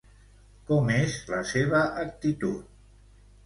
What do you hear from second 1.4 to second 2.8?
seva actitud?